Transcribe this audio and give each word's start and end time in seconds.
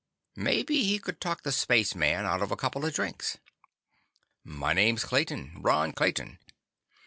Maybe 0.35 0.81
he 0.83 0.97
could 0.97 1.21
talk 1.21 1.43
the 1.43 1.51
spaceman 1.51 2.25
out 2.25 2.41
of 2.41 2.49
a 2.49 2.55
couple 2.57 2.83
of 2.83 2.93
drinks. 2.95 3.37
"My 4.43 4.73
name's 4.73 5.05
Clayton. 5.05 5.57
Ron 5.61 5.91
Clayton." 5.93 6.39